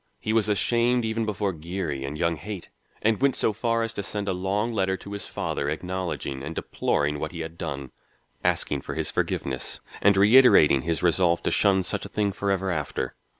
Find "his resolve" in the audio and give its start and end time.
10.81-11.43